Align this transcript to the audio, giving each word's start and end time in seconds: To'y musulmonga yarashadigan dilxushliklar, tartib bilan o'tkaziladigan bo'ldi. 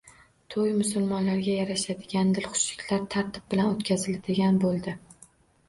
To'y 0.53 0.69
musulmonga 0.77 1.35
yarashadigan 1.49 2.33
dilxushliklar, 2.39 3.05
tartib 3.17 3.47
bilan 3.55 3.71
o'tkaziladigan 3.77 4.61
bo'ldi. 4.69 4.99